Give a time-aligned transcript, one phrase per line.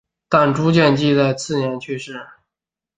[0.29, 2.25] 但朱见济在次年去世。